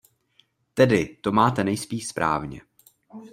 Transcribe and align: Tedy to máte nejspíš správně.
Tedy 0.73 1.17
to 1.21 1.31
máte 1.31 1.63
nejspíš 1.63 2.07
správně. 2.07 2.61